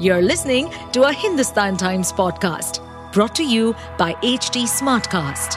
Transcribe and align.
You're 0.00 0.22
listening 0.22 0.72
to 0.92 1.02
a 1.08 1.12
Hindustan 1.12 1.76
Times 1.76 2.12
podcast 2.12 2.78
brought 3.12 3.34
to 3.34 3.44
you 3.44 3.74
by 3.98 4.12
HT 4.22 4.62
Smartcast. 4.68 5.56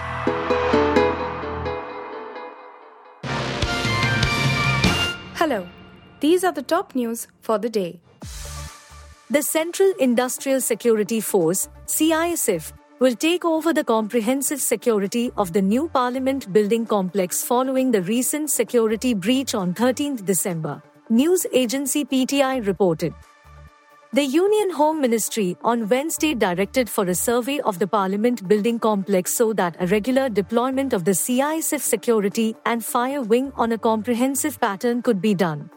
Hello, 5.36 5.68
these 6.22 6.44
are 6.44 6.52
the 6.52 6.64
top 6.64 6.96
news 6.96 7.28
for 7.42 7.60
the 7.60 7.70
day. 7.70 8.00
The 9.30 9.44
Central 9.44 9.94
Industrial 10.00 10.60
Security 10.60 11.22
Force, 11.22 11.70
CISF, 11.86 12.74
will 12.98 13.14
take 13.14 13.46
over 13.46 13.74
the 13.74 13.84
comprehensive 13.84 14.60
security 14.60 15.32
of 15.38 15.54
the 15.54 15.62
new 15.62 15.88
Parliament 15.88 16.52
building 16.52 16.88
complex 16.88 17.44
following 17.44 17.92
the 17.92 18.02
recent 18.02 18.50
security 18.50 19.14
breach 19.14 19.54
on 19.54 19.76
13 19.76 20.16
December, 20.26 20.82
news 21.12 21.46
agency 21.54 22.04
PTI 22.04 22.66
reported. 22.66 23.14
The 24.14 24.26
Union 24.26 24.72
Home 24.72 25.00
Ministry 25.00 25.56
on 25.64 25.88
Wednesday 25.88 26.34
directed 26.34 26.90
for 26.90 27.06
a 27.06 27.16
survey 27.16 27.62
of 27.62 27.80
the 27.80 27.88
Parliament 27.88 28.46
building 28.46 28.78
complex 28.78 29.34
so 29.34 29.54
that 29.54 29.78
a 29.80 29.88
regular 29.88 30.28
deployment 30.28 30.92
of 30.92 31.06
the 31.06 31.12
CISF 31.12 31.80
security 31.80 32.54
and 32.66 32.84
fire 32.84 33.22
wing 33.22 33.54
on 33.56 33.72
a 33.72 33.78
comprehensive 33.78 34.60
pattern 34.60 35.02
could 35.02 35.22
be 35.22 35.34
done. 35.34 35.70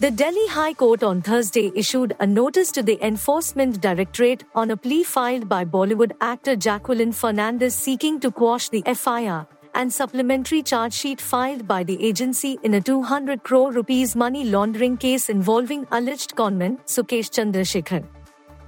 The 0.00 0.10
Delhi 0.10 0.46
High 0.48 0.74
Court 0.74 1.02
on 1.02 1.22
Thursday 1.22 1.72
issued 1.74 2.14
a 2.20 2.26
notice 2.26 2.70
to 2.72 2.82
the 2.82 3.02
Enforcement 3.02 3.80
Directorate 3.80 4.44
on 4.54 4.72
a 4.72 4.76
plea 4.76 5.04
filed 5.04 5.48
by 5.48 5.64
Bollywood 5.64 6.12
actor 6.20 6.54
Jacqueline 6.54 7.12
Fernandez 7.12 7.74
seeking 7.74 8.20
to 8.20 8.30
quash 8.30 8.68
the 8.68 8.82
FIR 8.82 9.46
and 9.74 9.92
supplementary 9.92 10.62
charge 10.62 10.92
sheet 10.92 11.20
filed 11.20 11.66
by 11.66 11.82
the 11.82 12.02
agency 12.04 12.58
in 12.62 12.74
a 12.74 12.80
200 12.80 13.42
crore 13.42 13.72
rupees 13.72 14.14
money 14.14 14.44
laundering 14.44 14.96
case 14.96 15.28
involving 15.28 15.86
alleged 15.90 16.34
conman 16.36 16.76
Sukesh 16.86 17.30
Chandrasekhar. 17.30 18.06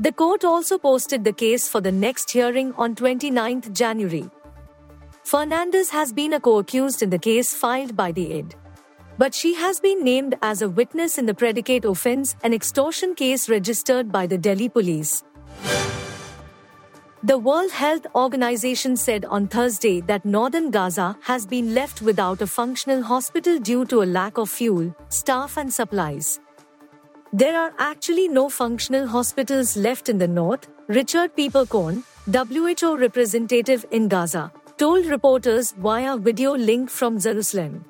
The 0.01 0.13
court 0.13 0.45
also 0.45 0.79
posted 0.79 1.25
the 1.25 1.33
case 1.33 1.69
for 1.69 1.81
the 1.81 1.93
next 1.93 2.31
hearing 2.31 2.73
on 2.75 2.95
29 2.95 3.63
January. 3.73 4.29
Fernandez 5.23 5.91
has 5.91 6.13
been 6.13 6.33
a 6.33 6.41
co-accused 6.41 7.03
in 7.03 7.11
the 7.11 7.19
case 7.19 7.55
filed 7.55 7.97
by 7.97 8.13
the 8.13 8.41
ED. 8.41 8.55
But 9.17 9.33
she 9.33 9.55
has 9.55 9.79
been 9.79 10.03
named 10.03 10.35
as 10.43 10.63
a 10.63 10.69
witness 10.69 11.19
in 11.19 11.27
the 11.27 11.35
predicate 11.35 11.85
offense, 11.85 12.35
an 12.43 12.53
extortion 12.53 13.15
case 13.15 13.49
registered 13.49 14.11
by 14.11 14.27
the 14.27 14.37
Delhi 14.37 14.69
police. 14.69 15.23
The 17.27 17.39
World 17.39 17.71
Health 17.71 18.07
Organization 18.15 18.99
said 18.99 19.25
on 19.25 19.49
Thursday 19.49 20.03
that 20.03 20.27
northern 20.27 20.71
Gaza 20.71 21.17
has 21.23 21.47
been 21.47 21.75
left 21.75 22.03
without 22.03 22.43
a 22.43 22.47
functional 22.47 23.03
hospital 23.03 23.59
due 23.59 23.87
to 23.87 24.03
a 24.03 24.11
lack 24.17 24.37
of 24.37 24.51
fuel, 24.51 24.95
staff, 25.09 25.57
and 25.57 25.73
supplies. 25.73 26.39
There 27.33 27.59
are 27.59 27.73
actually 27.79 28.29
no 28.29 28.51
functional 28.51 29.07
hospitals 29.07 29.75
left 29.75 30.11
in 30.11 30.19
the 30.19 30.29
north, 30.29 30.69
Richard 30.89 31.35
Peeperkorn, 31.35 32.03
WHO 32.27 32.99
representative 32.99 33.87
in 33.91 34.07
Gaza, 34.09 34.53
told 34.77 35.07
reporters 35.07 35.73
via 35.73 36.19
video 36.19 36.55
link 36.55 36.91
from 36.91 37.19
Jerusalem. 37.19 37.87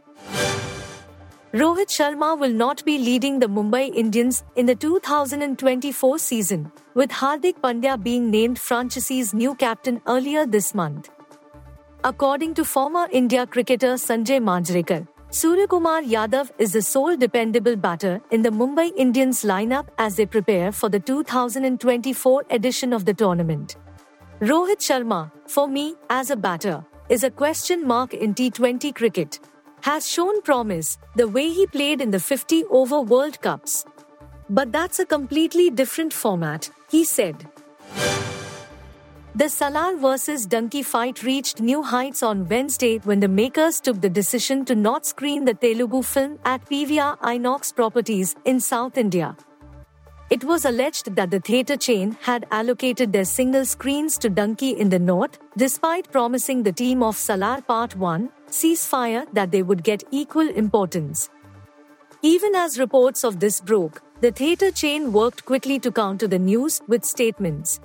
Rohit 1.54 1.86
Sharma 1.86 2.36
will 2.36 2.52
not 2.52 2.84
be 2.84 2.98
leading 2.98 3.38
the 3.38 3.46
Mumbai 3.46 3.94
Indians 3.94 4.42
in 4.56 4.66
the 4.66 4.74
2024 4.74 6.18
season, 6.18 6.72
with 6.94 7.10
Hardik 7.12 7.60
Pandya 7.60 8.02
being 8.02 8.28
named 8.28 8.58
franchise's 8.58 9.32
new 9.32 9.54
captain 9.54 10.00
earlier 10.08 10.46
this 10.46 10.74
month. 10.74 11.10
According 12.02 12.54
to 12.54 12.64
former 12.64 13.06
India 13.12 13.46
cricketer 13.46 13.92
Sanjay 14.06 14.40
Manjrekar, 14.42 15.06
Suryakumar 15.30 16.04
Yadav 16.04 16.50
is 16.58 16.72
the 16.72 16.82
sole 16.82 17.16
dependable 17.16 17.76
batter 17.76 18.20
in 18.32 18.42
the 18.42 18.50
Mumbai 18.50 18.90
Indians 18.96 19.44
lineup 19.44 19.86
as 19.96 20.16
they 20.16 20.26
prepare 20.26 20.72
for 20.72 20.88
the 20.88 20.98
2024 20.98 22.46
edition 22.50 22.92
of 22.92 23.04
the 23.04 23.14
tournament. 23.14 23.76
Rohit 24.40 24.80
Sharma, 24.90 25.30
for 25.46 25.68
me, 25.68 25.94
as 26.10 26.30
a 26.30 26.36
batter, 26.36 26.84
is 27.08 27.22
a 27.22 27.30
question 27.30 27.86
mark 27.86 28.12
in 28.12 28.34
T20 28.34 28.92
cricket 28.92 29.38
has 29.84 30.08
shown 30.10 30.40
promise 30.40 30.96
the 31.14 31.28
way 31.28 31.50
he 31.50 31.66
played 31.66 32.00
in 32.00 32.10
the 32.10 32.18
50 32.18 32.64
over 32.70 33.02
World 33.02 33.38
Cups. 33.42 33.84
But 34.48 34.72
that's 34.72 34.98
a 34.98 35.04
completely 35.04 35.68
different 35.68 36.14
format, 36.14 36.70
he 36.90 37.04
said. 37.04 37.46
The 39.34 39.50
Salaar 39.50 39.96
vs. 39.98 40.46
Dunki 40.46 40.82
fight 40.82 41.22
reached 41.22 41.60
new 41.60 41.82
heights 41.82 42.22
on 42.22 42.48
Wednesday 42.48 42.98
when 42.98 43.20
the 43.20 43.28
makers 43.28 43.78
took 43.78 44.00
the 44.00 44.08
decision 44.08 44.64
to 44.64 44.74
not 44.74 45.04
screen 45.04 45.44
the 45.44 45.52
Telugu 45.52 46.00
film 46.02 46.38
at 46.46 46.64
PVR 46.64 47.18
Inox 47.18 47.74
properties 47.74 48.34
in 48.46 48.60
South 48.60 48.96
India. 48.96 49.36
It 50.34 50.42
was 50.42 50.64
alleged 50.64 51.14
that 51.14 51.30
the 51.30 51.38
theatre 51.38 51.76
chain 51.76 52.16
had 52.20 52.44
allocated 52.50 53.12
their 53.12 53.24
single 53.24 53.64
screens 53.64 54.18
to 54.18 54.28
Dunki 54.28 54.76
in 54.76 54.88
the 54.88 54.98
north, 54.98 55.38
despite 55.56 56.10
promising 56.10 56.64
the 56.64 56.72
team 56.72 57.04
of 57.04 57.14
Salaar 57.14 57.64
Part 57.64 57.94
1 57.94 58.32
ceasefire 58.48 59.28
that 59.32 59.52
they 59.52 59.62
would 59.62 59.84
get 59.84 60.02
equal 60.10 60.48
importance. 60.48 61.30
Even 62.22 62.56
as 62.56 62.80
reports 62.80 63.22
of 63.22 63.38
this 63.38 63.60
broke, 63.60 64.02
the 64.22 64.32
theatre 64.32 64.72
chain 64.72 65.12
worked 65.12 65.44
quickly 65.44 65.78
to 65.78 65.92
counter 65.92 66.26
the 66.26 66.40
news 66.40 66.80
with 66.88 67.04
statements. 67.04 67.78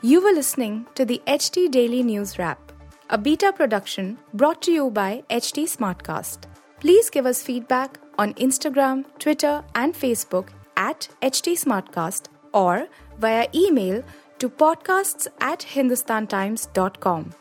You 0.00 0.22
were 0.22 0.32
listening 0.32 0.86
to 0.94 1.04
the 1.04 1.20
HT 1.26 1.70
Daily 1.70 2.02
News 2.02 2.38
Wrap, 2.38 2.72
a 3.10 3.18
beta 3.18 3.52
production 3.52 4.16
brought 4.32 4.62
to 4.62 4.72
you 4.72 4.90
by 4.90 5.22
HT 5.28 5.64
Smartcast. 5.76 6.44
Please 6.80 7.10
give 7.10 7.26
us 7.26 7.42
feedback 7.42 7.98
on 8.18 8.32
Instagram, 8.34 9.04
Twitter, 9.18 9.62
and 9.74 9.92
Facebook 9.92 10.48
at 10.76 11.08
HT 11.22 11.52
Smartcast 11.52 12.26
or 12.52 12.88
via 13.18 13.46
email 13.54 14.02
to 14.38 14.48
podcasts 14.48 15.26
at 15.40 15.60
hindustantimes.com. 15.60 17.32